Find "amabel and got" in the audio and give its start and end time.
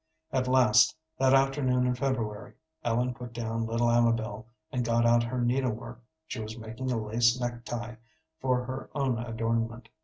3.91-5.05